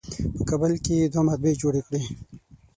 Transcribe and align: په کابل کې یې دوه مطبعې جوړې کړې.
په 0.35 0.43
کابل 0.49 0.73
کې 0.83 0.93
یې 0.99 1.05
دوه 1.13 1.23
مطبعې 1.29 1.59
جوړې 1.61 1.81
کړې. 1.87 2.01